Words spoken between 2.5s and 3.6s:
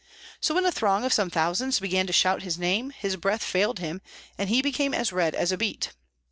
name, his breath